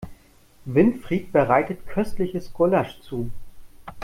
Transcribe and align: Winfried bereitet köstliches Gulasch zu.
Winfried 0.65 1.31
bereitet 1.31 1.85
köstliches 1.85 2.53
Gulasch 2.53 2.99
zu. 3.01 3.29